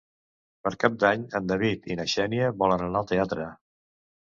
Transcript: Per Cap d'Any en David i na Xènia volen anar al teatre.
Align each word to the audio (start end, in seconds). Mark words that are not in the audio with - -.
Per 0.67 0.71
Cap 0.83 0.95
d'Any 1.03 1.25
en 1.41 1.51
David 1.51 1.87
i 1.91 1.99
na 2.01 2.07
Xènia 2.15 2.49
volen 2.65 2.89
anar 2.89 3.05
al 3.05 3.09
teatre. 3.15 3.49